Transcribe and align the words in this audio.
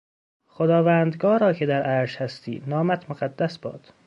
خداوندگارا 0.47 1.53
که 1.53 1.65
در 1.65 1.81
عرش 1.83 2.15
هستی، 2.15 2.63
نامت 2.67 3.09
مقدس 3.09 3.57
باد! 3.57 3.93